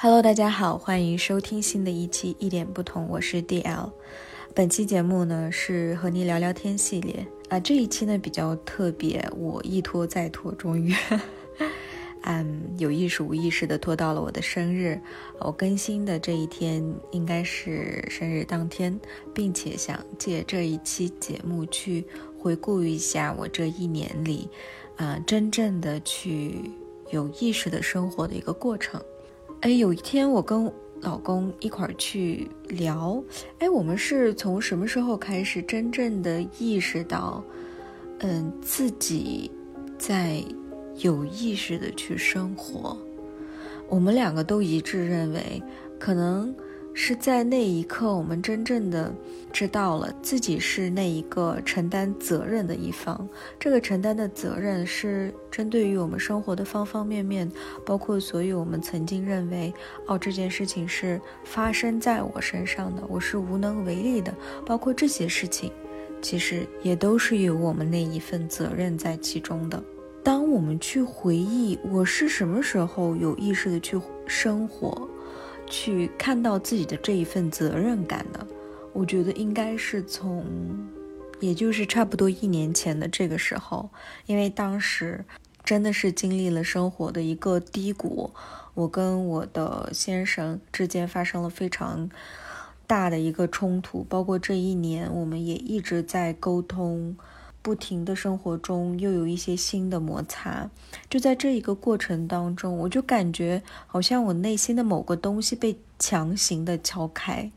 [0.00, 3.90] Hello，大家好，欢迎收听新的一期一点不同，我是 DL。
[4.54, 10.94] 本期节目呢是和你聊聊天系列啊，这一期呢比较特别，我一拖再拖，终于，
[12.22, 15.00] 嗯，有意识无意识的拖到了我的生日。
[15.40, 16.80] 我更新的这一天
[17.10, 18.96] 应该是生日当天，
[19.34, 22.06] 并且想借这一期节目去
[22.38, 24.48] 回顾一下我这一年里，
[24.94, 26.70] 啊，真正的去
[27.10, 29.02] 有意识的生活的一个过程。
[29.60, 33.22] 哎，有一天我跟老公一块儿去聊，
[33.58, 37.42] 哎，我们是从什么时候开始真正的意识到，
[38.20, 39.50] 嗯，自己
[39.98, 40.44] 在
[40.98, 42.96] 有意识的去生活？
[43.88, 45.62] 我们两个都一致认为，
[45.98, 46.54] 可能。
[47.00, 49.14] 是在那一刻，我们真正的
[49.52, 53.26] 知道了自己是那一个承担责任的一方。
[53.56, 57.48] 这个承担的责任是针对于我们生活的方方面面，
[57.86, 59.72] 包括所有我们曾经认为
[60.08, 64.34] 哦这件事情是发生在我身上的，我是无能为力的，
[64.66, 65.70] 包括这些事情，
[66.20, 69.80] 其实也都是有我们那一份责任在其中的。
[70.24, 75.08] 当我们去回忆我是什么时候有意识的去生活。
[75.68, 78.46] 去看到自己的这一份责任感的，
[78.92, 80.44] 我觉得应该是从，
[81.40, 83.90] 也就是差不多一年前的这个时候，
[84.26, 85.24] 因为当时
[85.64, 88.32] 真的是经历了生活的一个低谷，
[88.74, 92.10] 我跟我的先生之间发生了非常
[92.86, 97.16] 大的一个冲突，包括这一年我们也一直在沟通。
[97.68, 100.70] 不停的生活中又有一些新的摩擦，
[101.10, 107.52] 就在这一个过程当中，我就感觉好像我内心的某个东西被强行的敲开。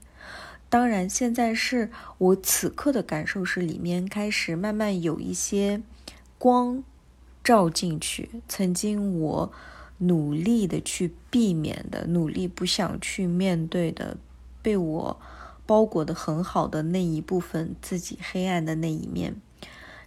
[0.68, 5.82] 当然，现在是我此刻的感受是里面开始慢慢有一些
[6.38, 6.84] 光
[7.42, 9.54] 照进去，曾经我
[10.00, 14.18] 努力的去避免的、努力不想去面对的，
[14.62, 15.18] 被我
[15.66, 19.38] 包裹的很好的那一部分自己黑暗的那一面。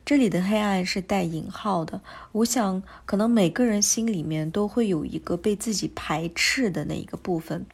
[0.05, 2.03] 这里的黑暗是带引号的，
[2.33, 7.65] 我想可能每个人心里面都会有一个被自己排斥的那一个部分。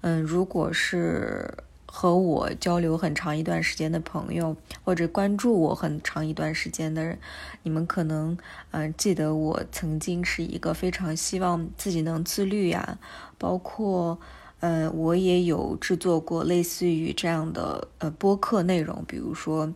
[0.00, 1.52] 嗯，如果是
[1.84, 7.18] 和我交流很长一段时间的朋友，或者关注我很长一段时间的人，
[7.62, 8.34] 你们可能
[8.70, 12.98] 嗯记得我曾经是一个非常希望自己能自律呀，
[13.36, 14.18] 包括
[14.60, 19.70] 嗯我也有制作过类似于这样的呃播客内容，比如说。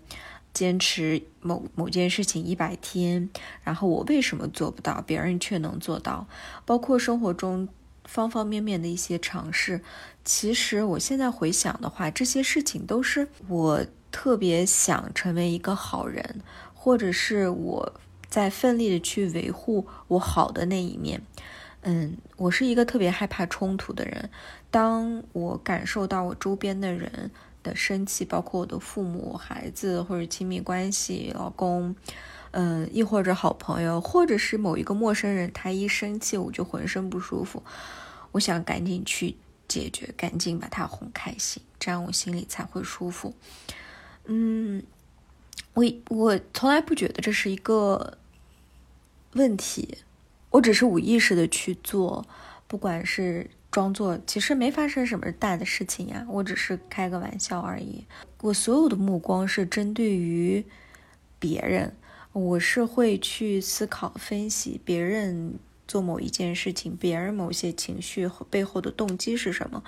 [0.59, 3.31] 坚持某某件事情一百天，
[3.63, 6.27] 然后我为什么做不到，别人却能做到？
[6.67, 7.69] 包括生活中
[8.05, 9.81] 方方面面的一些尝试，
[10.25, 16.41] 其实我现在回想的话，这些事情都是我特别想成为一个好人，
[16.75, 17.93] 或者是我
[18.29, 21.23] 在奋力的去维护我好的那一面。
[21.83, 24.29] 嗯，我是一个特别害怕冲突的人，
[24.73, 27.31] 当我感受到我周边的人。
[27.75, 31.95] 生气，包括我的父母、孩子或者亲密关系、老公，
[32.51, 37.63] 嗯，亦或者好朋友，或者是某一个陌生人，他一生气我就浑身不舒服，
[38.33, 39.37] 我想赶紧去
[39.67, 43.35] 解决，赶紧把他哄开心，这样我心里才会舒服。
[44.27, 44.83] 嗯，
[45.75, 48.19] 我我从来不觉得这是一个
[49.33, 49.99] 问题，
[50.51, 52.27] 我只是无意识的去做，
[52.67, 53.51] 不管是。
[53.71, 58.05] 装作其实没发生什么大的事情呀，我只是开个玩笑而已。
[58.41, 60.65] 我所有的目光是针对于
[61.39, 61.95] 别人，
[62.33, 65.55] 我是会去思考分析别人
[65.87, 69.83] 做某一件事情，别人某些情绪背后的动机是什么。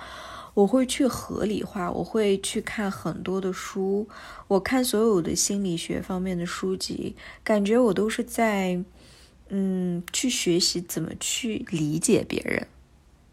[0.53, 4.09] 我会去合理化，我会去看很多的书，
[4.49, 7.15] 我看所有的心理学方面的书籍，
[7.45, 8.83] 感觉我都是在
[9.49, 12.67] 嗯去学习怎么去理解别人。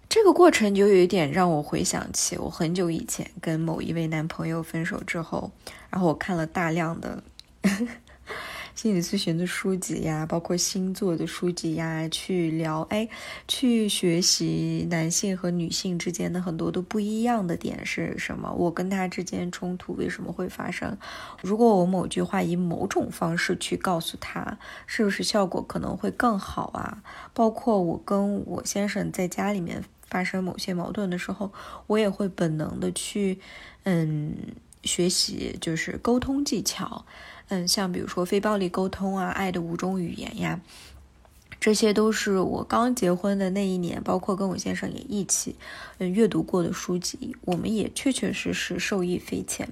[0.10, 5.52] 这个过程就有一点让我回想起我很久以前跟某一位男朋友分手之后，
[5.90, 7.22] 然后我看了大量的
[8.74, 13.10] 心理咨询的书籍呀，包括星座的书籍呀，去聊哎，
[13.48, 18.52] 去学习男性和女性之间的很多都不一样的点是什么？
[18.54, 20.98] 我跟他之间冲突为什么会发生？
[21.42, 27.04] 如果我某句话以某种方式去告诉他，是不是效果可能会更好啊？
[27.34, 29.84] 包括我跟我先生在家里面。
[30.10, 31.52] 发生某些矛盾的时候，
[31.88, 33.40] 我也会本能的去，
[33.84, 34.36] 嗯，
[34.84, 37.06] 学习就是沟通技巧，
[37.50, 40.62] 嗯，像比如说非暴力沟通啊，爱的五种语言呀，
[41.60, 45.56] 这些都是我刚结婚的那一年，包括跟我先生也一起，
[45.98, 49.70] 嗯，阅读过的书籍，我们也确确实实受益匪浅，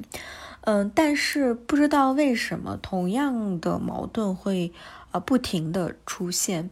[0.61, 4.73] 嗯，但是不知道为什么同样的矛盾会
[5.11, 6.69] 啊不停的出现。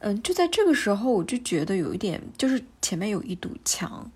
[0.00, 4.10] 嗯，就在这个时候，我就觉得有一点，就是前面有一堵墙，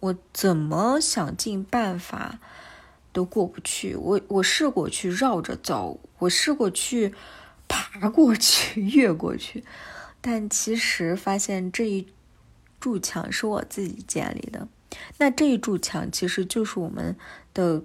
[0.00, 2.38] 我怎么想尽办法
[3.12, 3.96] 都过不去。
[3.96, 7.12] 我我试过去绕着走，我试过去
[7.66, 9.64] 爬过去、 越过去，
[10.20, 12.06] 但其实发现这一
[12.78, 14.68] 柱墙是我自己建立的。
[15.18, 17.16] 那这一柱墙其实就是我们
[17.52, 17.82] 的。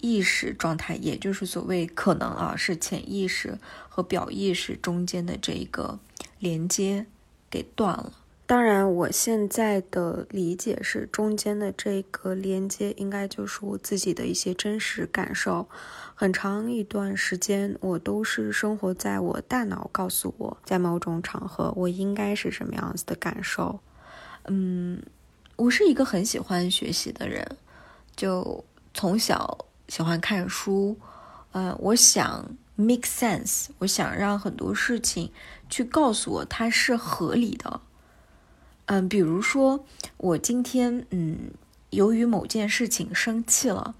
[0.00, 3.58] 意识状态，也就是所谓可能啊，是潜意识
[3.88, 5.98] 和表意识中间的这一个
[6.44, 7.06] 连接
[7.48, 8.12] 给断了。
[8.46, 15.66] 当然，我现在的理解是，中间的这个连接应该就是我自己的一些真实感受。
[16.14, 23.80] 很长一段时间，我都是生活在我大脑告诉我，在某种场合我应该是什么样子的感受。
[24.44, 25.02] 嗯，
[25.56, 27.56] 我是一个很喜欢学习的人，
[28.14, 28.62] 就
[28.92, 29.66] 从小。
[29.88, 30.96] 喜欢看书，
[31.52, 32.42] 呃，我想
[32.76, 35.30] make sense，我想让很多事情
[35.68, 37.80] 去告诉我它是合理的，
[38.86, 39.84] 嗯，比如说
[40.16, 41.50] 我今天嗯，
[41.90, 43.94] 由于某件事情生气了，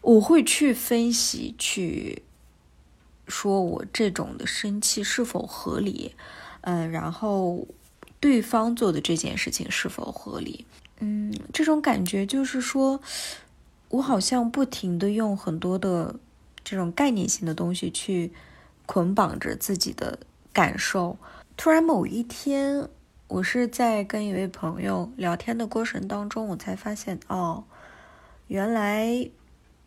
[0.00, 2.22] 我会去分析，去
[3.26, 6.14] 说我这种的生气是否合理，
[6.62, 7.66] 嗯，然后
[8.20, 10.64] 对方做的这件事情是否合理，
[11.00, 13.00] 嗯，这种感觉就是说。
[13.92, 16.18] 我好像不停的用很多的
[16.64, 18.32] 这种概念性的东西去
[18.86, 20.18] 捆绑着自己的
[20.52, 21.16] 感受。
[21.56, 22.88] 突然某一天，
[23.28, 27.64] 我是在跟一位朋友聊天的过程当中，我才发现，哦，
[28.46, 29.30] 原来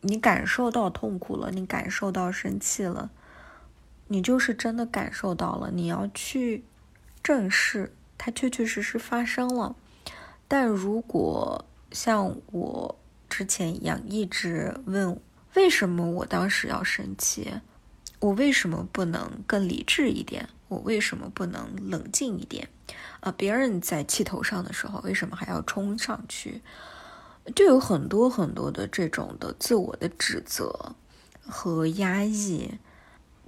[0.01, 3.09] 你感受到痛苦了，你感受到生气了，
[4.07, 5.71] 你就是真的感受到了。
[5.71, 6.63] 你要去
[7.23, 9.75] 正视它，确确实实发生了。
[10.47, 12.95] 但如果像我。
[13.27, 15.19] 之前一样，一直问
[15.55, 17.51] 为什么我当时要生气，
[18.19, 20.49] 我为什么不能更理智一点？
[20.67, 22.67] 我为什么不能冷静一点？
[23.19, 26.61] 啊，别人在气头上的时候，为什么还要冲上去？
[27.55, 30.95] 就有很多很多的这种的自我的指责
[31.45, 32.71] 和压抑，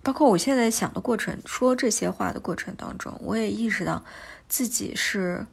[0.04, 4.06] 包括我现在想的过程，说这些话的过程当中，我也意识到
[4.48, 5.48] 自己是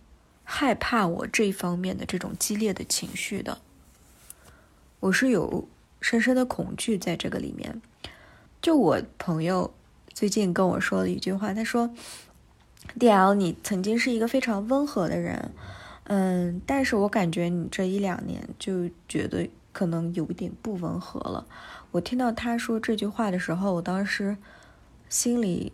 [0.44, 3.62] 害怕我这方面的这种激烈的情绪的。
[5.00, 5.66] 我是有
[6.04, 7.80] 深深的恐惧在这个里面。
[8.60, 9.72] 就我朋友
[10.12, 11.94] 最近跟我说了一句话，他说
[12.98, 15.50] ：“D L，你曾经是一个非常温和的人，
[16.02, 21.46] 嗯，但是我感觉你这一两年就觉得可能有一点不温和了。”
[21.92, 24.36] 我听到他说这句话的时候，我当时
[25.08, 25.72] 心里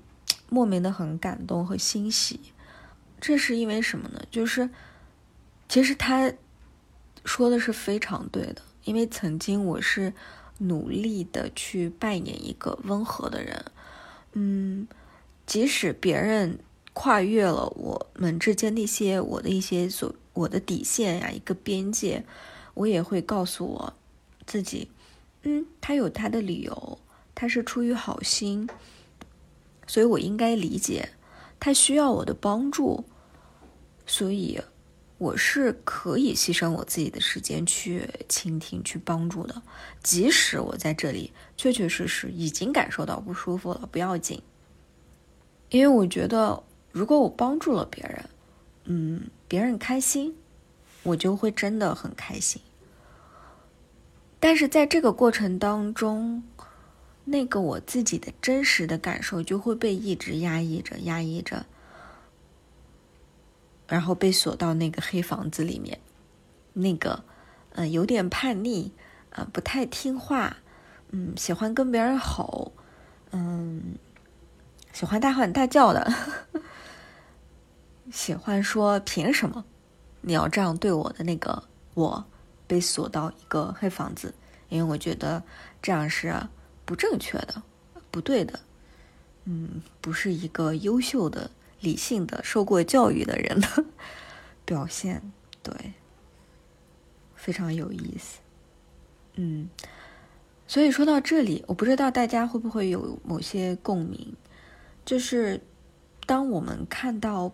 [0.49, 2.39] 莫名的很感动和欣喜。
[3.21, 4.23] 这是因为什么呢？
[4.31, 4.71] 就是
[5.69, 6.33] 其实他
[7.25, 8.63] 说的是非常对的。
[8.85, 10.13] 因为曾经我是
[10.59, 13.65] 努力的去扮演一个温和的人，
[14.33, 14.89] 嗯，
[15.47, 16.59] 即使别人
[16.93, 22.25] 跨越了我们之间那些我的一些所我的底线呀，一个边界，
[22.75, 23.95] 我也会告诉我
[24.47, 24.91] 自己，
[25.43, 26.99] 嗯，他有他的理由，
[27.35, 28.69] 他是出于好心，
[29.87, 31.11] 所以我应该理解
[31.59, 33.05] 他需要我的帮助，
[34.07, 34.61] 所以。
[35.21, 39.61] 我是可以牺牲我自己的时间去倾听、去帮助的，
[40.03, 44.41] 即使我在这里确确实实已经感受到不舒服了，不要紧。
[45.69, 48.31] 因为我觉得，如果我帮助了别人，
[48.85, 50.35] 嗯，别人开心，
[51.03, 52.63] 我就会真的很开心。
[54.39, 56.43] 但是在这个过程当中，
[57.27, 61.67] 那个我自己的真实的感受就会被一直压抑着、压抑着。
[63.91, 65.99] 然后被锁到那个黑房子里面，
[66.73, 67.25] 那个，
[67.73, 68.93] 嗯，有点叛逆，
[69.31, 70.57] 啊，不太听话，
[71.11, 72.71] 嗯，喜欢跟别人吼，
[73.33, 73.97] 嗯，
[74.93, 76.09] 喜欢大喊大叫的，
[78.13, 79.65] 喜欢说凭什么
[80.21, 81.61] 你要这样对我的那个
[81.95, 82.25] 我，
[82.69, 84.33] 被锁到一个黑房子，
[84.69, 85.43] 因为我觉得
[85.83, 86.33] 这样是
[86.85, 87.61] 不正确的，
[88.13, 88.61] 不对的，
[89.47, 91.51] 嗯，不是一个优秀的。
[91.81, 93.85] 理性的、受过教育的人的
[94.65, 95.33] 表现，
[95.63, 95.73] 对，
[97.35, 98.39] 非常有意思。
[99.37, 99.69] 嗯，
[100.67, 104.35] 所以说到这里，我不知道大家会不会有某些共鸣，
[105.05, 105.61] 就是
[106.27, 107.51] 当我们看到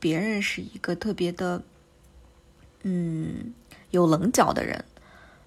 [0.00, 1.62] 别人是一个特别的，
[2.82, 3.54] 嗯，
[3.92, 4.84] 有棱角的人，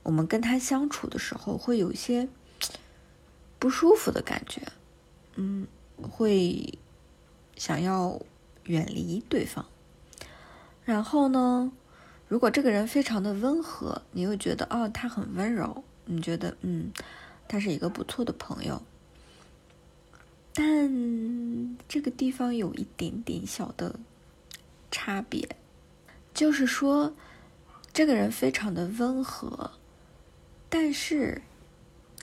[0.03, 2.29] 我们跟他相处的时候，会有一些
[3.60, 4.62] 不舒服的感觉，
[5.36, 5.67] 嗯，
[6.01, 6.79] 会。
[7.62, 8.20] 想要
[8.63, 9.63] 远离对方，
[10.84, 11.72] 然后呢？
[12.27, 16.91] 如果这个人非常的温和，你又觉得哦，他很温柔，你觉得嗯，
[17.48, 18.82] 他是一个不错的朋友。
[20.56, 24.00] 但这个地方有一点点小的
[24.89, 25.48] 差别，
[26.34, 27.13] 就是说，
[27.94, 29.70] 这个人非常的温和，
[30.68, 31.39] 但是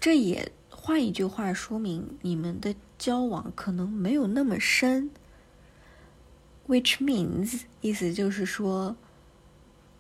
[0.01, 5.09] 这也换一句话说明，你们的交往可能没有那么深。
[6.69, 8.95] Which means，意思就是说，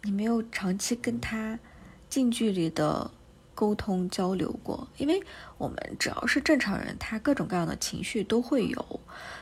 [0.02, 1.58] 你没有长期跟他
[2.08, 3.10] 近距离的。
[3.54, 5.20] 沟通交流过，因为
[5.56, 9.00] 我们只要是正常人，他各种各样的情绪都会有，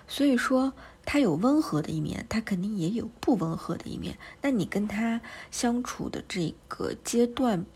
[0.09, 0.73] 所以说
[1.05, 4.17] 他有温和的一面，他肯定也有不温和的一面。
[4.41, 7.67] 那你跟他相处的这个阶段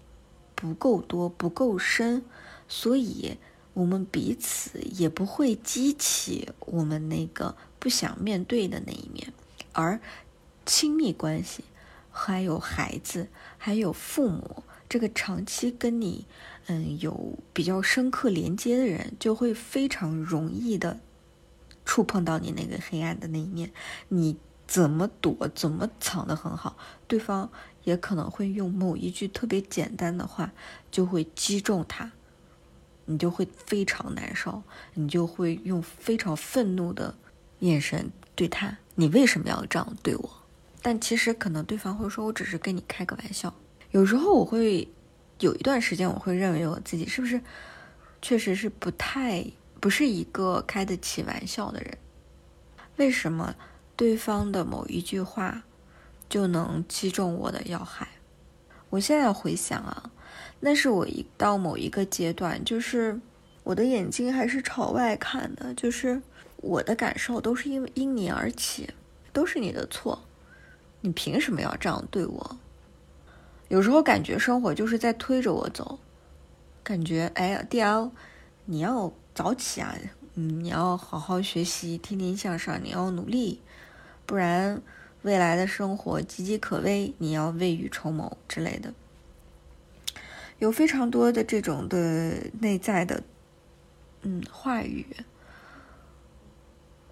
[0.55, 2.25] 不够多，不够深，
[2.67, 3.37] 所以
[3.75, 9.31] 我们彼此也不会激起我们那个不想面对的那一面。
[9.73, 10.01] 而
[10.67, 11.65] 亲密关系，
[12.11, 14.63] 还有孩子，还有父母。
[14.89, 16.27] 这个长期跟你，
[16.67, 20.99] 嗯，有比较深刻连接的人，就会非常容易的
[21.85, 23.71] 触碰到你那个黑暗的那一面。
[24.09, 24.37] 你
[24.67, 27.51] 怎么躲，怎么藏得很好，对方
[27.85, 30.53] 也可能会用某一句特别简单的话，
[30.91, 32.11] 就会击中他，
[33.05, 37.15] 你就会非常难受，你就会用非常愤怒的
[37.61, 40.31] 眼神对他，你为什么要这样对我？
[40.83, 43.55] 但其实可能对方会说，我只是跟你开个玩笑。
[43.93, 44.87] 有时候我会
[45.39, 47.41] 有一段时间，我会认为我自己是不是
[48.21, 49.45] 确实是不太
[49.81, 51.97] 不是一个开得起玩笑的人？
[52.97, 53.55] 为什么
[53.97, 55.63] 对方的某一句话
[56.29, 58.07] 就能击中我的要害？
[58.91, 60.11] 我现在回想啊，
[60.61, 63.19] 那是我一到某一个阶段，就是
[63.65, 66.21] 我的眼睛还是朝外看的，就是
[66.63, 68.91] 我的感受都是因为因你而起，
[69.33, 70.21] 都是你的错，
[71.01, 72.57] 你凭什么要这样对我？
[73.69, 75.99] 有时候感觉生活就是在推着我走，
[76.83, 78.11] 感觉哎呀，D.L，
[78.65, 79.95] 你要早起啊，
[80.35, 83.61] 你要好好学习，天天向上，你要努力，
[84.27, 84.83] 不然
[85.23, 88.93] 未来的生活岌岌可危，你要未雨绸缪之类的，
[90.59, 93.23] 有非常多的这种的内在的
[94.23, 95.07] 嗯话语，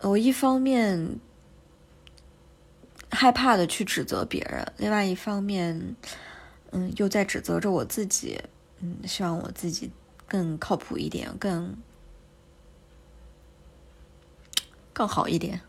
[0.02, 1.18] 我一方面
[3.10, 5.96] 害怕的去指责别人，另外一方面。
[6.70, 8.38] 嗯，又在指责着我自己。
[8.80, 9.90] 嗯，希望我自己
[10.26, 11.74] 更靠谱一点，更
[14.92, 15.62] 更好一点，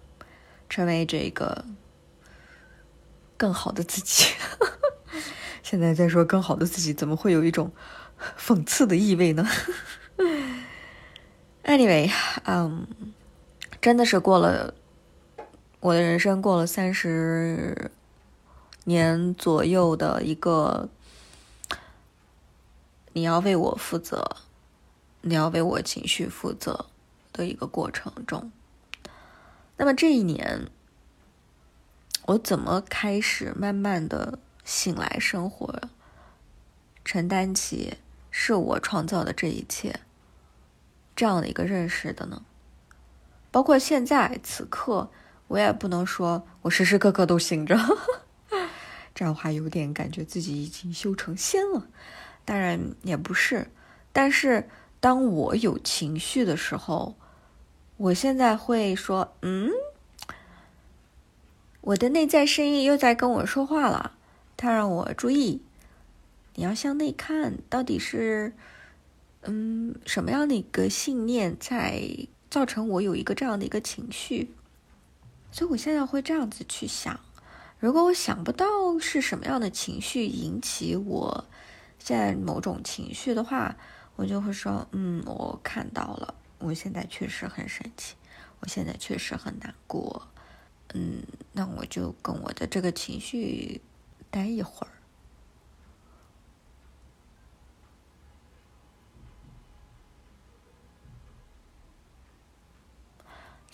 [0.68, 1.64] 成为这个
[3.38, 4.26] 更好的自己。
[5.64, 7.72] 现在在说更好的自己，怎么会有一种
[8.38, 9.48] 讽刺的意味呢？
[11.64, 12.12] Anyway，
[12.44, 12.88] 嗯，
[13.82, 14.74] 真的是过了
[15.80, 17.92] 我的人生，过了三十。
[18.86, 20.90] 年左右的一个，
[23.14, 24.38] 你要为我负责，
[25.22, 26.88] 你要为我情绪负责
[27.32, 28.52] 的一个过程中。
[29.78, 30.72] 那么这一年，
[32.26, 35.82] 我怎么开始慢慢的醒来生活，
[37.06, 37.98] 承担起
[38.32, 40.00] 是我创造的这一切
[41.16, 42.42] 这样的一个认识的呢？
[43.52, 45.10] 包括现在此刻，
[45.48, 47.78] 我也不能说我时时刻刻都醒着。
[49.16, 51.88] 这样的话有点感觉自己已经修成仙了，
[52.46, 53.70] 当然也不是。
[54.14, 57.16] 但是当我有情绪的时候，
[57.98, 59.72] 我现在会说：“嗯，
[61.82, 64.14] 我的内在声音又在跟我说话了。”
[64.56, 65.62] 他让我注意，
[66.56, 68.54] 你要向内看，到底是
[69.44, 72.02] 嗯什么样的一个信念在
[72.50, 74.52] 造成我有一个这样的一个情绪？
[75.52, 77.20] 所以我现在会这样子去想。
[77.80, 78.68] 如果我想不到
[79.00, 81.46] 是什么样的情绪引起我
[81.98, 83.76] 现在某种情绪的话，
[84.16, 88.16] 我就会说：“嗯，我看到了，我现在确实很生气，
[88.60, 90.28] 我现在确实很难过。
[90.94, 93.80] 嗯，那我就跟我的这个情绪
[94.30, 94.92] 待一会儿，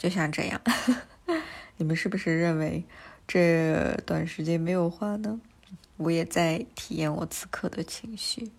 [0.06, 0.62] 就像这样。
[1.78, 2.84] 你们是不是认为？”
[3.28, 5.42] 这段时间没有话呢，
[5.98, 8.52] 我也在体验我此刻的情绪，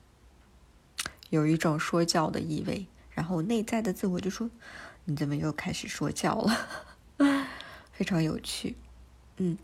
[1.30, 2.86] 有一种说教的意味。
[3.12, 4.50] 然后内在的自我就说
[5.06, 6.66] ：“你怎么又开始说教了？”
[7.94, 8.74] 非常有趣。
[9.36, 9.56] 嗯，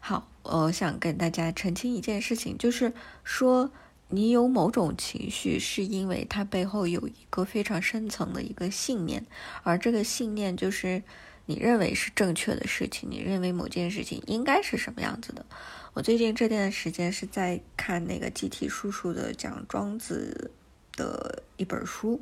[0.00, 2.92] 好，我想跟大家澄清一件事情，就是
[3.22, 3.70] 说
[4.08, 9.24] 你有某种情绪，是因为它背后有一个非常深层的一个信念，
[9.62, 11.04] 而这个信念就是。
[11.48, 15.46] 你认为是正确的事情，你认为某件事情应该是什么样子的？
[15.94, 20.50] 我最近这段时间是在看那个集体叔叔的讲庄子
[20.92, 22.20] 的一本书，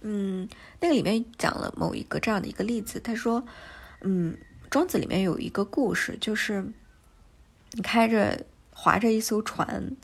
[0.00, 0.48] 嗯，
[0.80, 3.46] 那个里面讲了某一个这样的一个例子，他说，
[4.00, 4.36] 嗯，
[4.68, 6.66] 庄子里面有一个故事，就是
[7.70, 9.96] 你开着划着一艘船，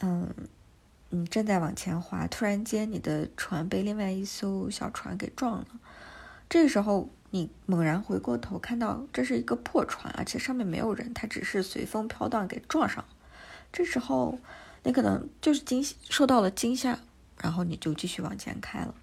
[0.00, 0.28] 嗯，
[1.10, 5.66] 你正在往前划，突然间你的船被另外一艘小船给撞了，
[6.48, 13.04] 这个时候你猛然回过头，看到这是一个破船，而且上面没有人，它只是随风飘荡给撞上，
[13.72, 14.38] 这时候。
[14.82, 16.98] 你可能就是惊受到了惊吓，
[17.42, 18.94] 然后你就继续往前开了。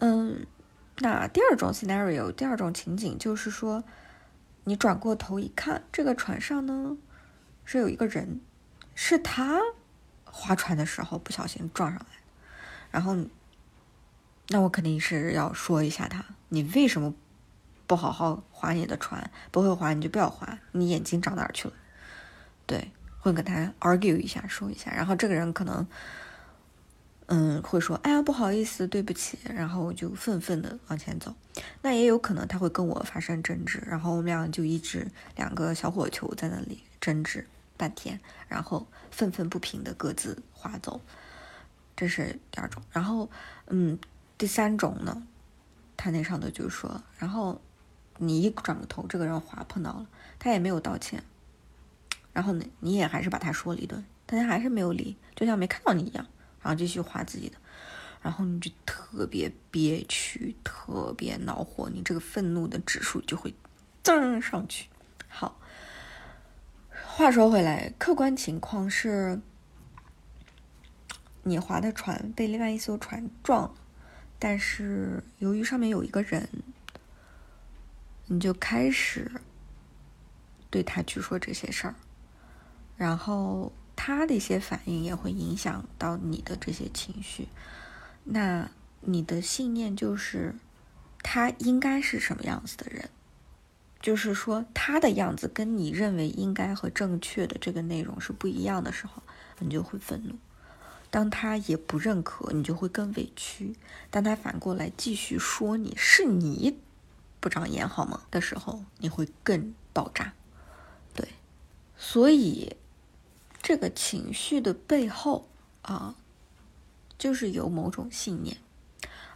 [0.00, 0.44] 嗯，
[0.98, 3.84] 那第二种 scenario，第二种情景就是说，
[4.64, 6.98] 你转过头一看，这个船上呢
[7.64, 8.40] 是有一个人，
[8.96, 9.60] 是他
[10.24, 12.06] 划船的时候不小心撞上来，
[12.90, 13.16] 然后，
[14.50, 17.14] 那我肯定是要说一下他，你为什么
[17.86, 19.30] 不好好划你的船？
[19.50, 21.74] 不会划你就不要划，你眼睛长哪儿去了？
[22.66, 22.90] 对。
[23.22, 25.86] 会跟他 argue 一下，说一下，然后这个人可能，
[27.26, 31.34] 嗯，会说，哎呀，不好意思，对不起，然后就愤愤的往前走。
[31.82, 40.98] 那也有可能他会跟我发生争执，然后我们俩就一直两个小火球在那里争执半天，然后愤愤不平的各自划走。
[41.94, 42.82] 这是第二种。
[42.90, 43.28] 然后，
[43.66, 43.98] 嗯，
[44.40, 45.26] 第三种呢，
[45.98, 47.60] 他那上头就说，然后
[48.16, 50.06] 你一转过头，这个人划碰到了，
[50.38, 51.22] 他也没有道歉。
[52.32, 56.26] 然后呢，你也还是把他说了一顿，但他还是没有理，就像没看到你一样，
[56.62, 57.58] 然后继续划自己的，
[58.22, 63.54] 然后你就特别憋屈，特别恼火，你这个愤怒的指数就会
[64.02, 64.88] 增上去。
[65.28, 65.60] 好，
[67.04, 69.38] 话说回来，客观情况是，
[71.42, 73.74] 你划的船被另外一艘船撞了，
[74.40, 76.48] 但是由于上面有一个人，
[78.26, 79.30] 你就开始
[80.70, 81.94] 对他去说这些事儿。
[82.96, 87.48] 然后他的一些反应也会影响到你的这些情绪，
[88.24, 88.70] 那
[89.02, 90.54] 你的信念就是
[91.22, 93.10] 他应该是什么样子的人，
[94.00, 99.22] 就是说他的样子跟你认为应该和正确的这个内容是不一样的时候，
[99.58, 100.34] 你就会愤怒；
[101.10, 103.74] 当他也不认可，你就会更委屈；
[104.10, 106.78] 当他反过来继续说你是你
[107.40, 110.32] 不长眼好吗的时候，你会更爆炸。
[111.14, 111.28] 对，
[111.96, 112.76] 所以。
[113.62, 115.46] 这个情绪的背后
[115.82, 116.14] 啊，
[117.18, 118.56] 就是有某种信念，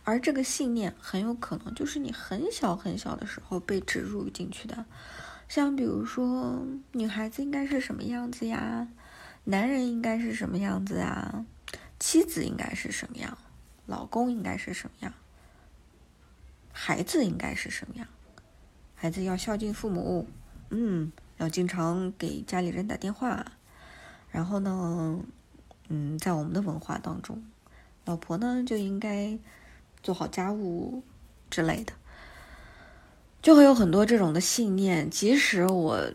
[0.03, 4.87] 而这个信念很有可能就是你很小很小的时候被植入进去的。
[5.47, 8.89] 像比如说，女孩子应该是什么样子呀？
[9.45, 11.45] 男人应该是什么样子啊？
[11.99, 13.37] 妻子应该是什么样？
[13.87, 15.13] 老公应该是什么样？
[16.73, 18.07] 孩子应该是什么样？
[18.95, 20.27] 孩子要孝敬父母，
[20.71, 23.45] 嗯，要经常给家里人打电话。
[24.31, 25.21] 然后呢，
[25.89, 27.45] 嗯，在我们的文化当中，
[28.05, 29.39] 老婆呢就应该
[30.03, 31.05] 做好家务
[31.51, 31.93] 之类的，
[33.41, 35.09] 就会有很多这种的信念。
[35.09, 36.13] 即使我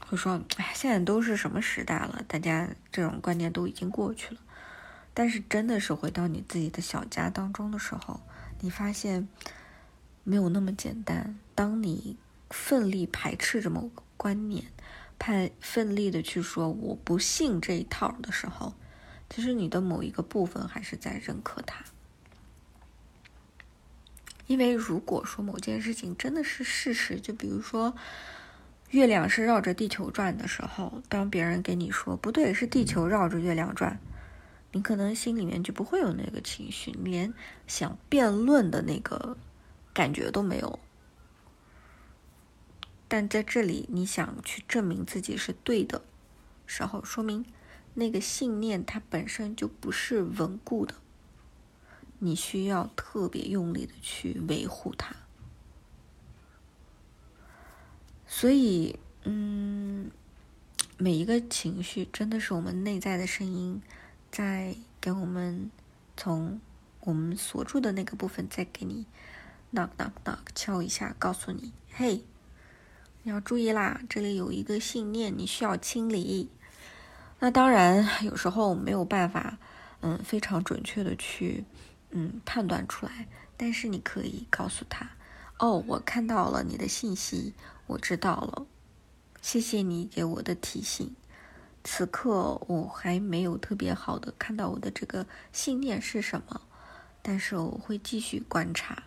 [0.00, 4.40] 会说，哎，现在都是什么时代了，大家这种观念都已经过去了。
[5.14, 8.20] 但是真的是回到你自己的小家当中的时候，
[8.60, 9.26] 你发现
[10.24, 11.38] 没有那么简单。
[11.54, 12.18] 当你
[12.50, 14.64] 奋力排斥着某个观念。
[15.16, 18.74] 派奋力的去说我不信这一套的时候，
[19.30, 21.84] 其实你的某一个部分还是在认可它。
[24.48, 27.94] 因为如果说某件事情真的是事实，就比如说
[28.90, 33.98] 月亮是绕着地球转的时候，当别人给你说不对，是地球绕着月亮转，
[34.74, 37.32] 你可能心里面就不会有那个情绪，你连
[37.68, 39.36] 想辩论的那个
[39.92, 40.80] 感觉都没有。
[43.06, 46.02] 但在这里，你想去证明自己是对的
[46.66, 47.46] 时候，说明
[47.94, 50.96] 那个信念它本身就不是稳固的，
[52.18, 55.14] 你需要特别用力的去维护它。
[58.26, 60.10] 所以，嗯，
[60.98, 63.80] 每一个情绪真的是我们内在的声音，
[64.34, 65.70] 在给我们
[66.16, 66.60] 从
[67.02, 69.06] 我们锁住的那个部分，再给你
[69.72, 72.24] knock knock knock 敲一下，告诉你，嘿。
[73.22, 76.50] 你要注意啦，这里有一个信念，你需要清理。
[77.38, 79.56] 那当然，有时候没有办法，
[80.00, 81.64] 嗯，非常准确的去，
[82.10, 83.28] 嗯，判断出来。
[83.56, 85.12] 但是你可以告诉他，
[85.60, 87.54] 哦，我看到了你的信息，
[87.86, 88.66] 我知道了，
[89.40, 91.14] 谢谢你给我的提醒。
[91.84, 96.62] 此刻我还没有特别好的看到我的这个信念是什么，
[97.22, 99.04] 但是我会继续观察。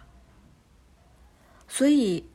[1.67, 2.29] 所以。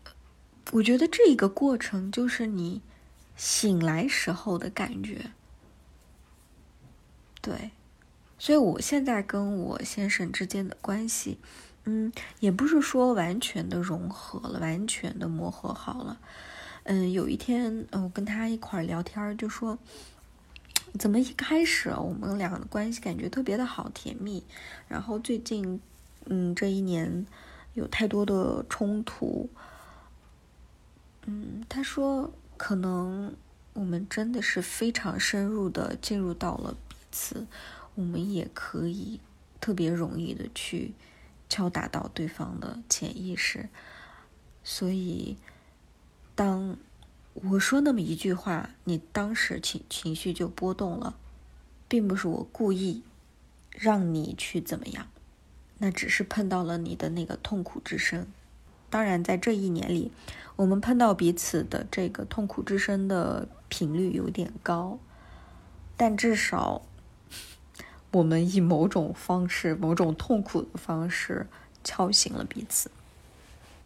[0.71, 2.83] 我觉得这个过程就是你
[3.35, 5.33] 醒来时候的感觉，
[7.43, 7.73] 对，
[8.39, 11.41] 所以我现在跟我先生之间的关系，
[11.83, 16.21] 嗯，也不是说完全的融合了，完全的磨合好了。
[16.85, 19.77] 嗯，有一天，嗯我跟他一块聊天，就说，
[20.99, 24.45] 怎么一开始我们俩的关系感觉特别的好，甜蜜，
[24.89, 25.81] 然后最近，
[26.27, 27.27] 嗯，这一年
[27.75, 29.49] 有太多的冲突。
[31.25, 33.35] 嗯，他说可能
[33.73, 37.47] 我们真的是非常深入的进入到了彼此，
[37.95, 39.19] 我们也可以
[39.61, 40.93] 特别容易的去
[41.49, 43.69] 敲打到对方的潜意识，
[44.63, 45.37] 所以
[46.35, 46.77] 当
[47.35, 51.17] 我说那么一句话，你当时情情绪就波动了，
[51.89, 53.03] 并不是我故意
[53.71, 55.09] 让你去怎么样，
[55.79, 58.27] 那只是碰到了你的那个痛苦之声。
[58.91, 60.13] 当然，在这一年里，
[60.57, 64.99] 我们碰到彼此的这个痛苦之声的频率有点高，
[65.97, 66.83] 但至少
[68.11, 71.47] 我们以某种方式、某种痛苦的方式
[71.83, 72.91] 敲醒了彼此。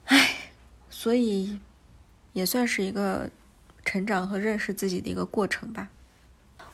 [0.06, 0.50] 唉，
[0.90, 1.60] 所以
[2.36, 3.30] 也算是一个
[3.82, 5.88] 成长和认识自己的一个过程吧。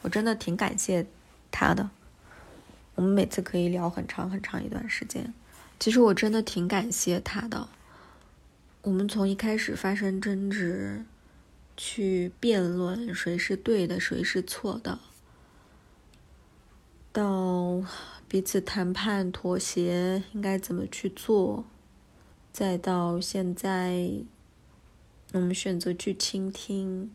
[0.01, 1.07] 我真的挺感谢
[1.53, 1.88] 他的，
[2.96, 5.33] 我们每次可以聊很长很长一段时间。
[5.79, 7.68] 其实我真的挺感谢他的。
[8.83, 11.05] 我们从一开始发生争执，
[11.77, 14.98] 去辩论谁是对的，谁是错的，
[17.12, 17.85] 到
[18.27, 21.64] 彼此谈判妥协应该怎么去做，
[22.53, 24.11] 再到现在，
[25.33, 27.11] 我们选择去倾听，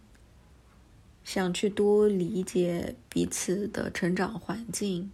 [1.23, 5.11] 想去多理解彼此的成长环境，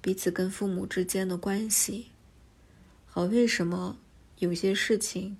[0.00, 2.06] 彼此跟父母之间的关系，
[3.04, 3.98] 和为什么
[4.38, 5.36] 有些事情。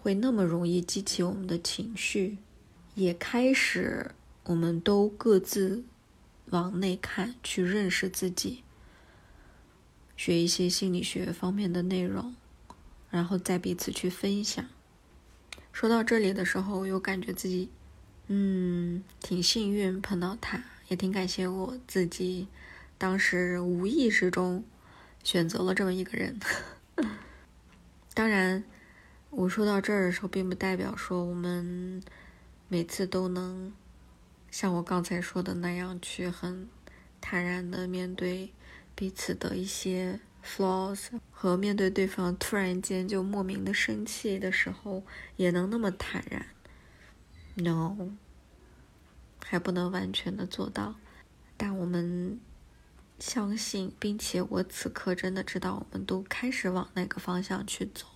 [0.00, 2.38] 会那么容易激起我们的情绪，
[2.96, 4.10] 也开始
[4.46, 5.84] 我们都各自
[6.46, 8.64] 往内看，去认识自己，
[10.16, 12.34] 学一些心理学方面的内容，
[13.10, 14.66] 然后再彼此去分享。
[15.72, 17.70] 说到这里的时候，我又感觉自己，
[18.28, 22.46] 嗯，挺幸运碰到他，也挺感谢我自己，
[22.98, 24.62] 当时无意识中
[25.24, 26.38] 选择了这么一个人。
[28.14, 28.62] 当然。
[29.34, 32.02] 我说到这儿的时候，并不代表说我们
[32.68, 33.72] 每次都能
[34.50, 36.68] 像我刚才说的那样去很
[37.18, 38.52] 坦然的面对
[38.94, 45.04] 彼此的一些 flaws，和面对对方突然间就莫名的生气的时候
[45.36, 46.46] 也能那么坦然。
[47.54, 48.10] No，
[49.44, 50.96] 还不能完全的做到，
[51.56, 52.40] 但我们
[53.18, 58.06] 相信，并且我此刻真的知道，我们都开始往那个方向去走。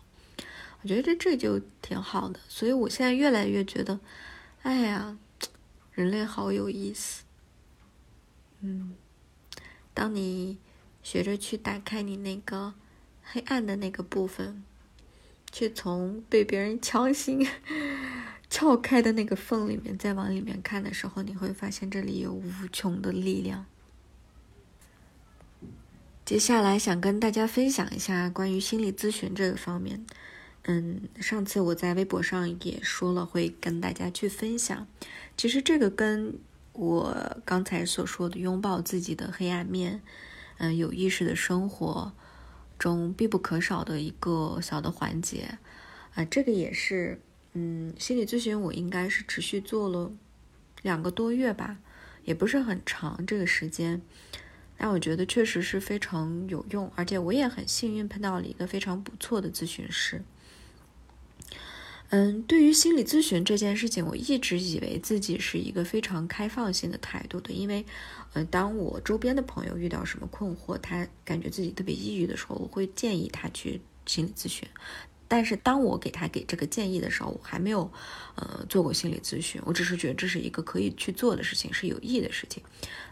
[0.83, 4.01] 我觉得这这就挺好的，所以我现在越来越觉得，
[4.63, 5.19] 哎呀，
[5.93, 7.25] 人类好有意思。
[8.61, 8.95] 嗯，
[9.93, 10.59] 当你
[11.07, 12.75] 学着去打开你那个
[13.23, 14.65] 黑暗的那个部分，
[15.53, 17.47] 去从被别人强行
[18.51, 23.67] 撬开的那个缝里面再往里面看的时候，你会发现这里有无穷的力量。
[26.25, 30.05] 接下来想跟大家分享一下关于心理咨询这个方面。
[30.65, 34.85] 嗯，上次我在微博上也说了，会跟大家去分享。
[35.37, 36.37] 其实这个跟
[36.73, 40.03] 我刚才所说的拥抱自己的黑暗面，
[40.59, 42.13] 嗯，有意识的生活
[42.79, 45.59] 中必不可少的一个小的环节
[46.15, 47.21] 啊，这个也是，
[47.53, 50.13] 嗯，心理咨询我应该是持续做了
[50.83, 51.79] 两个多月吧，
[52.25, 54.01] 也不是很长这个时间，
[54.77, 60.23] 但我觉得确实是非常有用，而且我也很幸运碰到了一个非常不错的咨询师。
[62.11, 67.85] 嗯，对于心理咨询这件事情，我一直以为自己是一个非常开放性的态度的，因为，
[68.37, 74.69] 呃，当我周边的朋友遇到什么困惑，他感觉自己特别抑郁的时候，我会建议他去心理咨询。
[75.27, 77.91] 但是当我给他给这个建议的时候，我还没有，
[78.35, 82.63] 呃，做过心理咨询，我只是觉得这是一个可以去做的事情，是有益的事情。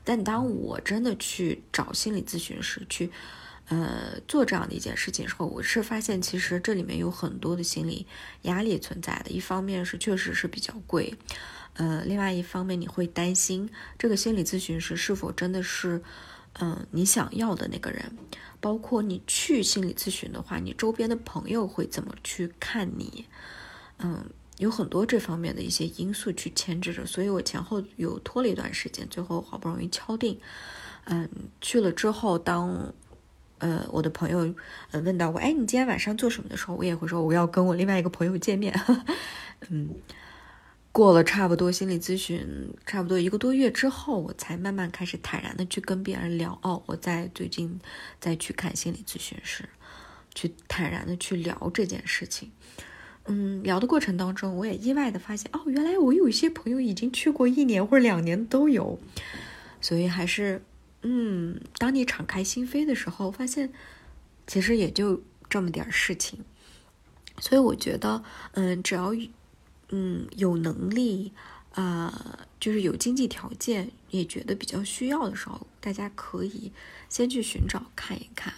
[0.04, 3.10] 但当我真的去找心理咨询师去。
[3.68, 8.06] 呃，做这样的一件事情的时候，我是发现其实这里面有很多的心理
[8.42, 9.30] 压力存在的。
[9.30, 11.14] 一方面是确实是比较贵，
[11.74, 16.02] 呃，另外一方面你会担心这个心理咨询师是否真的是，
[16.60, 18.16] 嗯，你想要的那个人。
[18.60, 23.26] 包括你去心理咨询的话，你周边的朋友会怎么去看你？
[23.98, 24.24] 嗯，
[24.58, 27.04] 有很多这方面的一些因素去牵制着。
[27.04, 30.40] 所以我前后有拖了一段时间，最后好不容易敲定，
[31.04, 31.28] 嗯，
[31.60, 32.92] 去了之后当。
[33.58, 34.52] 呃，我的朋友
[34.90, 38.78] 呃问到我，哎，你今天晚上做什么的时候，我也会说我要跟我另外一个朋友见面。
[39.70, 39.88] 嗯，
[40.94, 46.56] 过了差不多心理咨询差不多一个多月之后，我才慢慢开始坦然的去跟别人聊。
[46.62, 47.80] 哦，我在最近
[48.20, 49.68] 再去看心理咨询师，
[50.36, 52.52] 去坦然的去聊这件事情。
[53.24, 59.00] 嗯，聊的过程当中，我也意外的发现，哦，原来我有一些朋友已经去过一年或者两年都有。
[59.80, 60.62] 所以还是，
[61.02, 63.72] 嗯，当你敞开心扉的时候，发现
[64.46, 66.44] 其实也就这么点事情。
[67.40, 69.12] 所以我觉得，嗯，只要。
[69.90, 71.32] 嗯，有能力，
[71.72, 76.72] 啊，就是有经济条件，也觉得比较需要的时候，大家可以
[77.08, 78.52] 先去寻找看一看，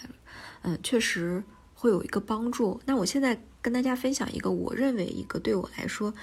[0.61, 1.43] 嗯，确实
[1.75, 2.79] 会有一个帮助。
[2.85, 6.13] 那我现在跟大家分享一个我认为一个对我来说，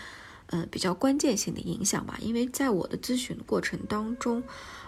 [0.46, 2.18] 嗯，比较关键性的影响吧。
[2.20, 4.42] 因为在我的咨询过程当中，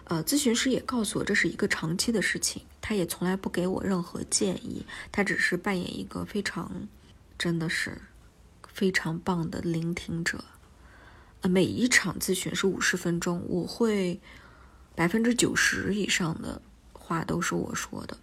[0.05, 6.88] 呃，咨询师也告诉我这是一个长期的事情，他也从来不给我任何建议，他只是扮演一个非常，
[7.38, 8.00] 真的是。
[8.76, 10.44] 非常棒的聆听者，
[11.40, 14.20] 呃，每一场咨询是五十分钟，我会
[14.94, 16.60] 百分之九十以上的
[16.92, 18.18] 话都是我说的，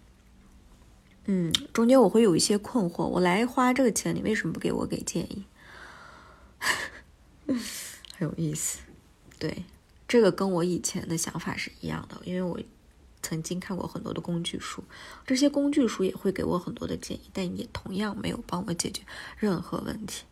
[1.24, 5.44] 嗯，中间我会有一些困惑，我来花这个钱，你为什么不给我给建议？
[8.16, 8.78] 很有意思，
[9.40, 9.64] 对，
[10.06, 12.60] 这个跟我以前的想法是一样的，因为我
[13.20, 14.84] 曾经看过很多的工具书，
[15.26, 19.02] 这些工具书也会给我很多的建议，但也同样没有帮我解决
[19.36, 20.22] 任何问题。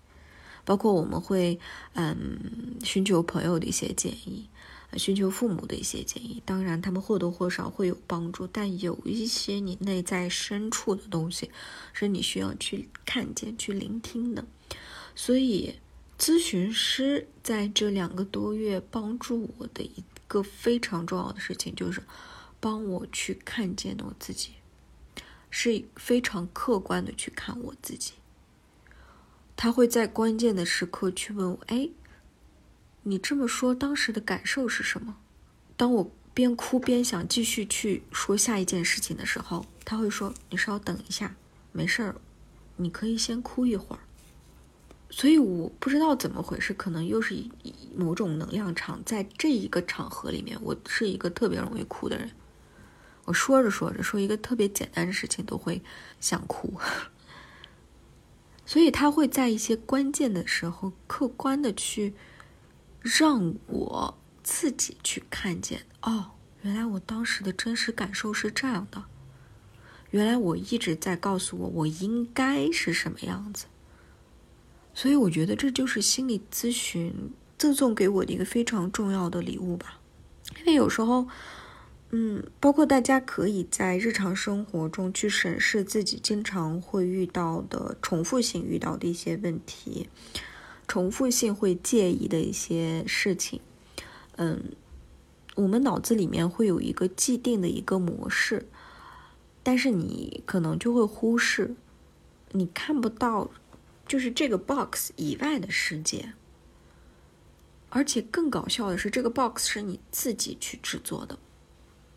[0.64, 1.59] 包括我们会，
[1.94, 4.48] 嗯，寻求朋友的一些建议，
[4.96, 6.42] 寻求父母的一些建议。
[6.44, 11.51] 当然，他们或多或少会有帮助，但有一些你内在深处的东西，
[11.92, 14.44] 是你需要去看见、去聆听的。
[15.14, 15.75] 所以，
[16.18, 22.03] 咨询师在这两个多月帮助我的一个非常重要的事情，就是
[22.61, 24.51] 帮我去看见我自己，
[25.51, 28.12] 是非常客观的去看我自己。
[29.57, 31.88] 他会在关键的时刻去问我：“哎，
[33.03, 35.17] 你这么说当时的感受是什么？”
[35.77, 41.35] 当我边哭边想继续去说下一件事情的时候，他会说：“你稍等一下，
[41.73, 42.17] 没事儿，
[42.77, 44.01] 你可以先哭一会儿。”
[45.11, 47.37] 所以我不知道怎么回事，可能又是
[47.95, 52.31] 某种能量场在这一个场合里面，我是一个特别容易哭的人。
[53.27, 55.83] 我说着说着说一个特别简单的事情都会
[56.19, 56.81] 想哭。
[58.72, 62.14] 所以他会在一些关键的时候，客观的去
[63.02, 66.30] 让我自己去看见哦，
[66.62, 69.04] 原来我当时的真实感受是这样的，
[70.11, 73.66] 原来我一直在告诉我我应该是什么样子。
[74.94, 80.00] 所以我觉得这就是心理咨询赠送给我的一个非常重要的礼物吧，
[80.61, 81.28] 因为有时候。
[82.14, 90.11] 嗯，包括大家可以在日常生活中去审视自己经常会遇到的重复性遇到的一些问题，
[90.87, 93.62] 重复性会介意的一些事情。
[94.37, 94.62] 嗯，
[95.55, 98.66] 我们脑子里面会有一个既定的一个模式，
[99.62, 101.75] 但是你可能就会忽视，
[102.51, 103.51] 你看不到
[104.07, 106.35] 就是这个 box 以外的世界。
[107.88, 111.38] 而且更搞笑的是，这个 box 是你自己去制作的。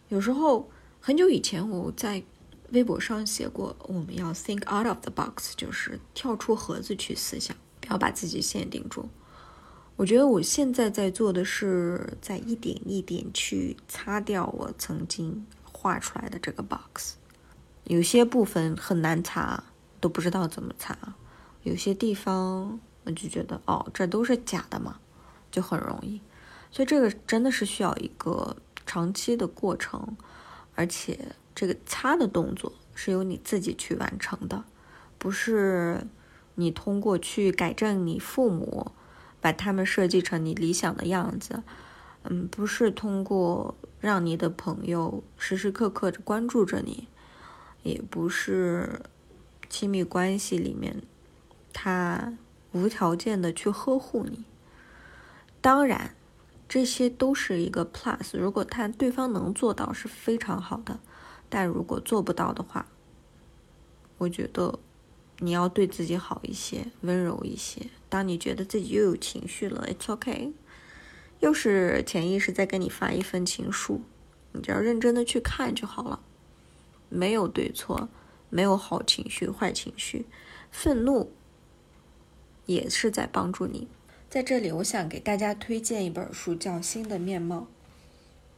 [0.09, 0.69] 有时候
[1.01, 2.23] 很久以前，我在
[2.71, 9.09] 微博上写过，我们要 think out of the box，就是跳出盒子去思想，不要把自己限定住。
[9.95, 17.15] 我觉得我现在在做的是，在一点一点去擦掉我曾经画出来的这个 box。
[17.85, 19.63] 有些部分很难擦，
[19.99, 20.93] 都不知道怎么擦；
[21.63, 24.99] 有些地方我就觉得，哦，这都是假的嘛，
[25.49, 26.21] 就很容易。
[26.71, 28.55] 所以这个真的是需要一个。
[28.85, 30.15] 长期的过程，
[30.75, 34.63] 而且这个擦的动作是由你自己去完成的，
[35.17, 36.05] 不是
[36.55, 38.91] 你通过去改正你父母，
[39.41, 41.63] 把他们设计成你理想的样子，
[42.23, 47.07] 嗯，不是通过让你的朋友时时刻刻的关注着你，
[47.83, 49.01] 也不是
[49.69, 51.01] 亲密关系里面
[51.73, 52.37] 他
[52.71, 54.43] 无条件的去呵护你，
[55.61, 56.15] 当然。
[56.67, 60.99] 这些都是一个 plus，如果他对方能做到是非常好的，
[61.47, 62.87] 但如果做不到的话，
[64.17, 64.79] 我觉得
[65.39, 67.87] 你要对自己好一些，温柔一些。
[68.09, 70.53] 当你觉得自己又有情绪了，it's ok，
[71.39, 74.01] 又是潜意识在跟你发一份情书，
[74.53, 76.21] 你只要认真的去看就好了，
[77.09, 78.09] 没有对错，
[78.49, 80.25] 没有好情绪、坏情绪，
[80.71, 81.31] 愤怒
[82.65, 83.87] 也是在帮助你。
[84.35, 87.59] 在这里，我想给大家推荐一本书，叫《新的面貌》。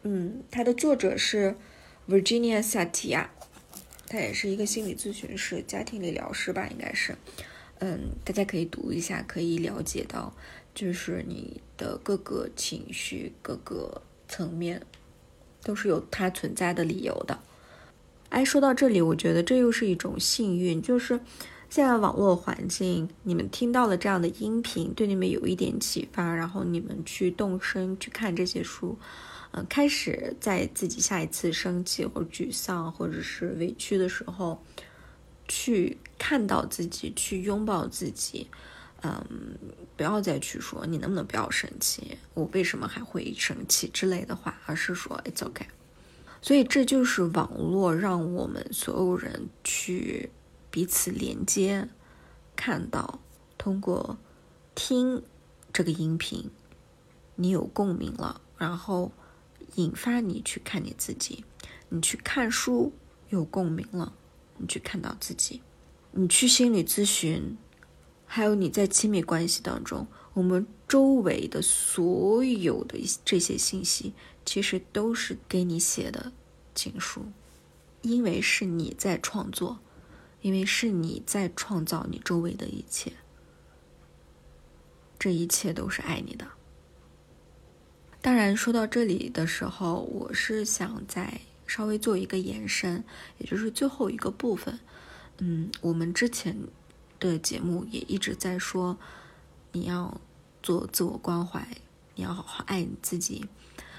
[0.02, 1.56] 嗯，它的作者是
[2.10, 3.28] Virginia Satia，
[4.08, 7.16] 他也是一个心理咨询师、家庭理疗师吧，应该是。
[7.78, 10.36] 嗯，大家可以读一下，可以了解到，
[10.74, 14.82] 就是你的各个情绪、各个层面，
[15.62, 17.38] 都是有它存在的理由的。
[18.30, 21.20] 哎，说到这里，我觉得这又是一种幸运，就是
[21.70, 28.98] 现在网络环境，你们听到了这样的音频，对你们有一点启发，然后你们去动身去看这些书，
[29.52, 34.64] 嗯，开始在自己下一次生气或者沮丧或者是委屈的时候，
[35.48, 38.48] 去看到自己，去拥抱自己，
[39.02, 39.26] 嗯，
[39.98, 45.66] 不要再去说你能不能不要生气，我为什么还会生气之类的话，而是说 It's OK。
[46.42, 50.30] 所以这就是网络让我们所有人去
[50.78, 51.90] 彼此连接，
[52.56, 53.20] 看到
[53.58, 54.20] 通过
[54.76, 55.24] 听
[55.74, 56.52] 这个音频，
[57.34, 59.12] 你有共鸣了，然后
[59.74, 61.44] 引发你去看你自己，
[61.90, 62.94] 你去看书
[63.30, 64.14] 有共鸣了，
[64.58, 65.64] 你去看到自己，
[66.12, 67.58] 你去心理咨询，
[68.28, 74.14] 还有你在亲密关系当中，我们周围的所有的这些信息。
[74.46, 76.32] 其实都是给你写的
[76.76, 77.26] 情书，
[78.04, 79.80] 因为是你在创作，
[80.48, 83.12] 因为是你在创造你周围的一切，
[85.20, 86.48] 这一切都是爱你的。
[88.22, 93.04] 当然，说到这里的时候，我是想再稍微做一个延伸，
[93.40, 94.80] 也就是最后一个部分。
[95.40, 96.58] 嗯，我们之前
[97.20, 98.98] 的节目也一直在说，
[99.74, 100.22] 你要
[100.64, 101.68] 做自我关怀，
[102.16, 103.46] 你要好好爱你自己。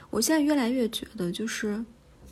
[0.08, 1.84] 我现在越来越觉得，就是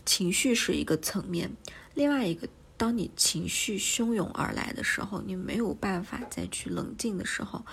[0.06, 1.54] 情绪是一个层面，
[1.92, 7.64] 另外一个，当你情绪汹涌而来的时候，你没有办法再去冷静的时候，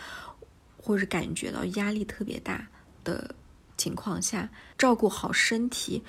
[0.77, 2.69] 或者感觉到压力特别大
[3.03, 3.35] 的
[3.77, 6.03] 情况下，照顾好身体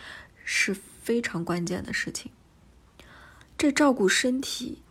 [0.44, 2.30] 是非常关键的事情。
[3.59, 4.83] 这照顾身体，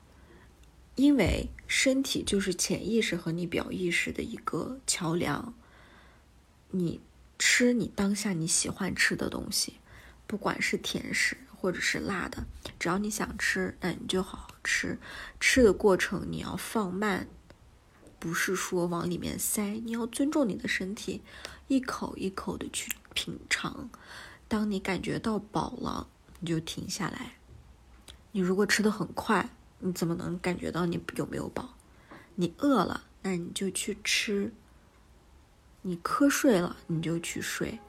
[0.96, 5.54] 因为身体就是潜意识和你表意识的一个桥梁，
[6.72, 7.02] 你。
[7.40, 9.74] 吃你当下你喜欢吃的东西，
[10.28, 12.46] 不管是甜食或者是辣的，
[12.78, 15.00] 只要你想吃，那你就好好吃。
[15.40, 17.26] 吃的过程你要放慢，
[18.20, 21.22] 不是说往里面塞，你要尊重你的身体，
[21.70, 23.90] 一口一口的去品尝。
[24.50, 26.10] 当你感觉到饱了，
[26.42, 27.38] 你就停下来。
[28.34, 29.50] 你如果吃的很快，
[29.80, 31.76] 你怎么能感觉到你有没有饱？
[32.36, 34.52] 你饿了，那你就去吃。
[35.84, 37.80] 你瞌睡了，你就去睡。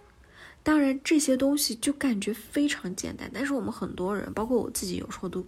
[0.64, 5.46] 当然，这些东西就感觉非常简单，但是我们很多人，包括我自己，有时候都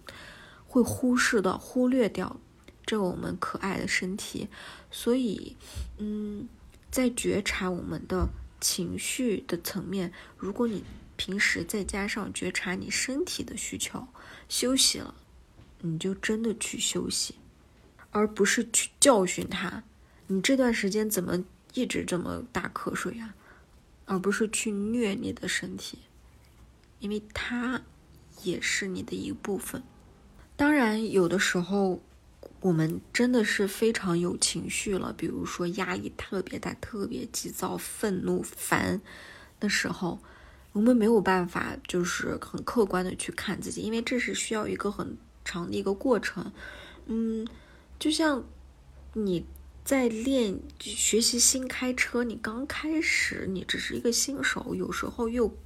[0.66, 2.38] 会忽视到、忽略掉
[2.84, 4.46] 这我们可爱的身体。
[4.90, 5.56] 所以，
[5.96, 6.46] 嗯，
[6.90, 8.28] 在觉察我们的
[8.60, 10.84] 情绪的层面，如果你
[11.16, 14.06] 平时再加上觉察你身体的需求，
[14.48, 15.14] 休息了，
[15.80, 17.36] 你就真的去休息，
[18.10, 19.82] 而不是去教训他。
[20.26, 21.42] 你这段时间怎么？
[21.74, 23.34] 一直这么打瞌睡啊，
[24.06, 25.98] 而不是去虐你的身体，
[27.00, 27.82] 因为它
[28.42, 29.82] 也是你的一部分。
[30.56, 32.00] 当然，有的时候
[32.60, 39.02] 我们真的是非常有情绪了，比如说压力特别大、特别急躁、愤怒、烦
[39.60, 40.20] 的时候，
[40.72, 46.52] 我们没有办法就是很客观的去看自己，因为这是需要一个很长的一个过程。
[47.06, 47.46] 嗯，
[47.98, 48.44] 就像
[49.12, 49.44] 你。
[49.86, 55.56] 在练学习新开车，你刚开始，你只是一个新手，有时候又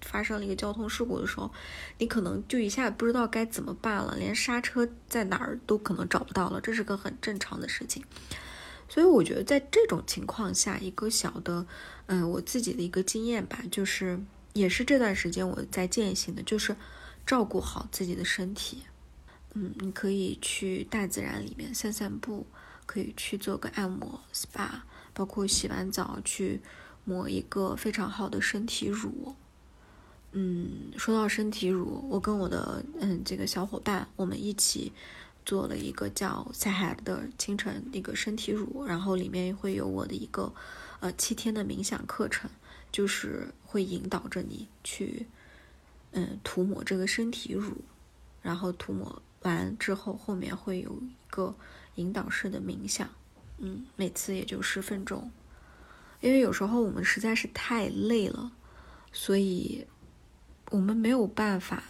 [0.00, 1.50] 发生了一个交通事故的时候，
[1.98, 8.04] 你可能就一下不知道该怎么办了，连刹车在哪儿都可能找不到了，这是个很正常的事情。
[8.88, 11.66] 所以我觉得在这种情况下，一个小的，
[12.06, 14.20] 嗯，我自己的一个经验吧，就是
[14.52, 16.76] 也是这段时间我在践行的，就是
[17.26, 18.84] 照顾好自己的身体。
[19.54, 22.46] 嗯，你可以去大自然里面散散步。
[22.86, 24.68] 可以去做个按摩 SPA，
[25.12, 26.60] 包括洗完澡去
[27.04, 29.34] 抹一个非常好的身体乳。
[30.32, 34.92] 嗯，说到身体乳，我跟我的嗯这个小伙伴，我们一起
[35.46, 40.52] 做了一个叫 Sahad 的清晨那个身体乳，然后里面会有我的一个
[41.00, 42.50] 呃七天的冥想课程，
[42.90, 45.26] 就是会引导着你去
[46.12, 47.72] 嗯涂抹这个身体乳，
[48.42, 51.54] 然后涂抹完之后，后面会有一个。
[51.96, 53.08] 引导式的冥想，
[53.58, 55.30] 嗯，每次也就十分钟，
[56.20, 58.52] 因为有时候我们实在是太累了，
[59.12, 59.86] 所以
[60.70, 61.82] 我们没有办法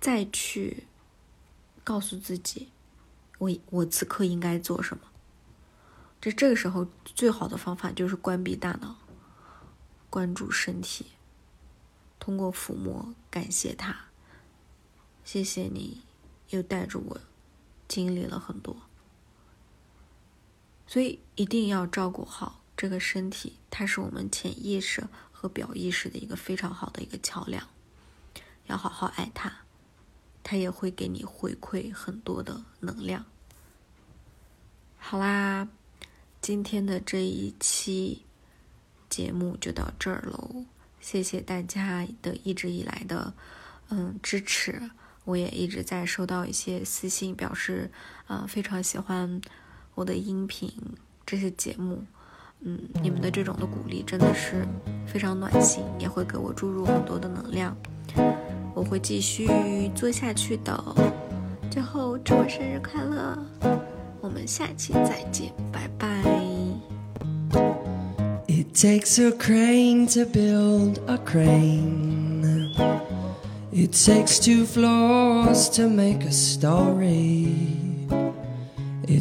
[0.00, 0.84] 再去
[1.82, 2.68] 告诉自己，
[3.38, 5.02] 我我此刻应该做什么。
[6.20, 8.96] 这这个时候最好的方法就是关闭大脑，
[10.08, 11.08] 关注身体，
[12.18, 14.06] 通过抚摸感谢他，
[15.22, 16.02] 谢谢你
[16.48, 17.20] 又带着我
[17.86, 18.74] 经历了很多。
[20.86, 27.66] 所以一定要照顾好这个身体，它是我们潜意识和表意识的一个非常好的一个桥梁，
[28.66, 29.52] 要好好爱它，
[30.42, 33.24] 它也会给你回馈很多的能量。
[34.98, 35.68] 好啦，
[36.40, 38.24] 今天的这一期
[39.08, 40.64] 节目就到这儿喽，
[41.00, 43.32] 谢谢大家的一直以来的
[43.90, 44.90] 嗯支持，
[45.24, 47.90] 我也一直在收到一些私信，表示
[48.26, 49.40] 呃非常喜欢
[49.94, 50.70] 我的音频
[51.24, 52.02] 这些节目。
[52.66, 54.66] 嗯，你们的这种的鼓励真的是
[55.06, 57.76] 非常暖心，也会给我注入很多的能量。
[58.74, 59.46] 我会继续
[59.94, 60.82] 做下去的。
[61.70, 63.38] 最后，祝我生日快乐！
[64.20, 66.22] 我们下期再见，拜拜。
[68.46, 72.72] It takes a crane to build a crane.
[73.72, 77.63] It takes two floors to make a story.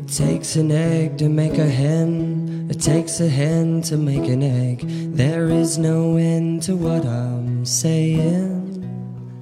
[0.03, 2.67] It takes an egg to make a hen.
[2.69, 4.81] It takes a hen to make an egg.
[5.15, 8.83] There is no end to what I'm saying.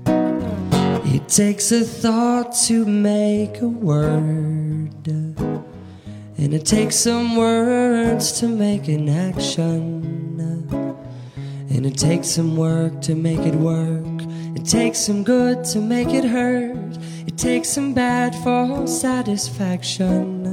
[0.05, 5.07] It takes a thought to make a word.
[6.37, 10.37] And it takes some words to make an action.
[11.71, 14.21] And it takes some work to make it work.
[14.55, 16.99] It takes some good to make it hurt.
[17.25, 20.50] It takes some bad for satisfaction.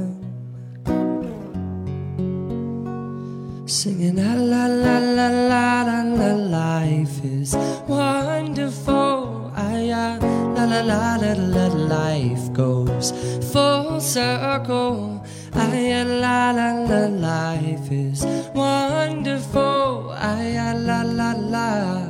[3.79, 7.55] Singing la la la la la la life is
[7.87, 9.53] wonderful.
[9.55, 10.19] I, uh,
[10.53, 13.13] la la la la la life goes
[13.53, 15.23] full circle.
[15.53, 20.11] I, la la la life is wonderful.
[20.11, 22.09] I, la la la.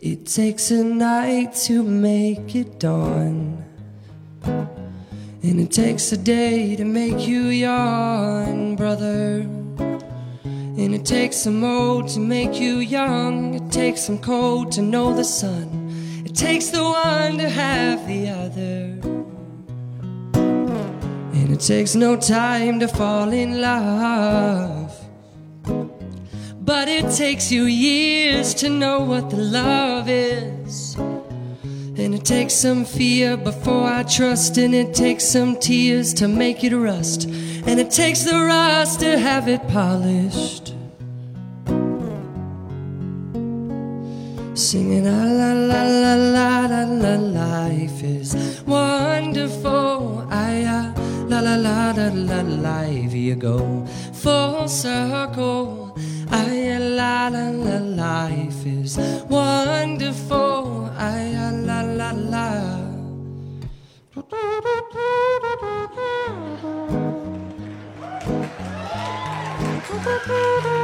[0.00, 3.62] It takes a night to make it dawn.
[4.42, 9.55] And it takes a day to make you yawn, brother.
[10.78, 13.54] And it takes some old to make you young.
[13.54, 16.22] It takes some cold to know the sun.
[16.26, 19.00] It takes the one to have the other.
[21.32, 24.92] And it takes no time to fall in love.
[26.60, 30.96] But it takes you years to know what the love is.
[30.96, 36.62] And it takes some fear before I trust, and it takes some tears to make
[36.62, 37.26] it rust,
[37.66, 40.74] and it takes the rust to have it polished.
[44.54, 48.34] Singing la la la la la la la life is
[48.66, 50.26] wonderful.
[50.30, 50.62] I
[51.28, 55.98] la la la la la life you go full circle.
[56.30, 58.96] I la la la life is
[59.28, 60.90] wonderful.
[60.96, 62.86] I la la la.
[69.88, 70.75] Bye-bye.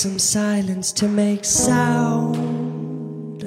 [0.00, 3.42] Some silence to make sound.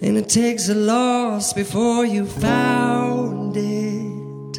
[0.00, 4.58] And it takes a loss before you found it.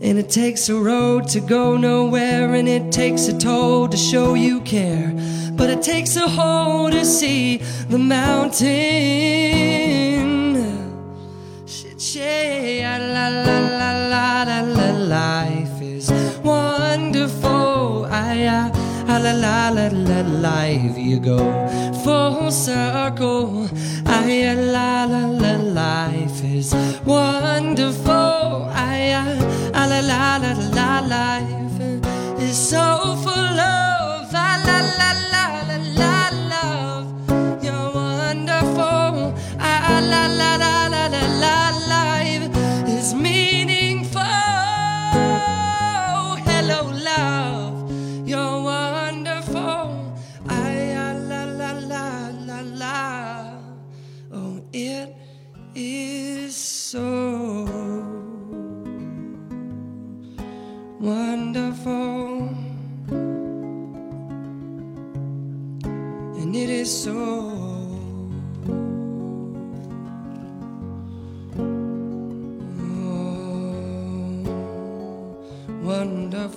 [0.00, 4.34] And it takes a road to go nowhere, and it takes a toll to show
[4.34, 5.14] you care.
[5.52, 7.58] But it takes a hole to see
[7.88, 9.57] the mountain.
[19.40, 21.38] La la la life you go
[22.04, 23.68] full circle.
[24.06, 26.74] I la la la life is
[27.04, 28.70] wonderful.
[28.74, 28.98] I
[29.72, 31.80] la la la la life
[32.40, 33.87] is so full of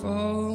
[0.02, 0.51] fall